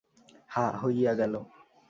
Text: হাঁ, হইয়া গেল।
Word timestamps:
হাঁ, 0.49 0.71
হইয়া 0.81 1.13
গেল। 1.13 1.33